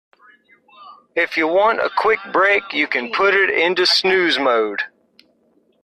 [1.15, 4.81] If you want a quick break you can put it into snooze mode.